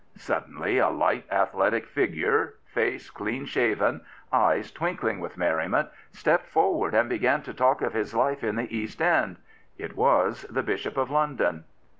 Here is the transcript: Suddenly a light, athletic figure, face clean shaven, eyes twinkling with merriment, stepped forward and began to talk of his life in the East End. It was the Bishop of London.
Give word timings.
Suddenly 0.17 0.79
a 0.79 0.89
light, 0.89 1.25
athletic 1.29 1.85
figure, 1.85 2.55
face 2.65 3.11
clean 3.11 3.45
shaven, 3.45 4.01
eyes 4.33 4.71
twinkling 4.71 5.19
with 5.19 5.37
merriment, 5.37 5.89
stepped 6.11 6.47
forward 6.47 6.95
and 6.95 7.07
began 7.07 7.43
to 7.43 7.53
talk 7.53 7.83
of 7.83 7.93
his 7.93 8.15
life 8.15 8.43
in 8.43 8.55
the 8.55 8.75
East 8.75 8.99
End. 8.99 9.37
It 9.77 9.95
was 9.95 10.41
the 10.49 10.63
Bishop 10.63 10.97
of 10.97 11.11
London. 11.11 11.65